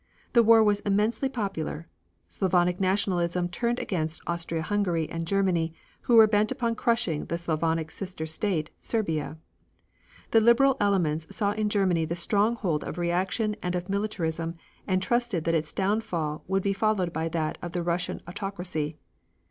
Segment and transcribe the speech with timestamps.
[0.33, 1.87] The war was immensely popular.
[2.27, 7.91] Slavonic nationalism turned against Austria Hungary and Germany who were bent upon crushing the Slavonic
[7.91, 9.37] sister state, Serbia.
[10.31, 14.55] The Liberal elements saw in Germany the stronghold of reaction and of militarism,
[14.87, 18.97] and trusted that its downfall would be followed by that of Russian autocracy.